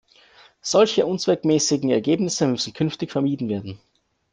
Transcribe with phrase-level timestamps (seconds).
[0.63, 3.79] Solche unzweckmäßigen Ergebnisse müssen künftig vermieden werden!